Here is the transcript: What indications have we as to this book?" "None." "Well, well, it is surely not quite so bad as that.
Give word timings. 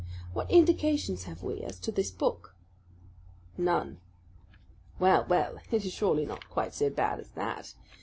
What 0.33 0.49
indications 0.49 1.25
have 1.25 1.43
we 1.43 1.61
as 1.61 1.79
to 1.81 1.91
this 1.91 2.09
book?" 2.09 2.55
"None." 3.55 3.99
"Well, 4.97 5.27
well, 5.29 5.59
it 5.71 5.85
is 5.85 5.93
surely 5.93 6.25
not 6.25 6.49
quite 6.49 6.73
so 6.73 6.89
bad 6.89 7.19
as 7.19 7.29
that. 7.33 7.75